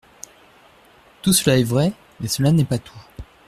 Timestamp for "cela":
1.31-1.59, 2.27-2.51